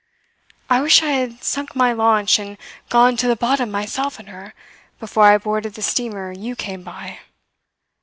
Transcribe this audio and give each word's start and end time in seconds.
I 0.67 0.81
wish 0.81 1.03
I 1.03 1.11
had 1.11 1.43
sunk 1.43 1.75
my 1.75 1.93
launch, 1.93 2.39
and 2.39 2.57
gone 2.89 3.15
to 3.17 3.27
the 3.27 3.35
bottom 3.35 3.69
myself 3.69 4.19
in 4.19 4.25
her, 4.25 4.55
before 4.99 5.25
I 5.25 5.37
boarded 5.37 5.75
the 5.75 5.83
steamer 5.83 6.31
you 6.31 6.55
came 6.55 6.81
by. 6.81 7.19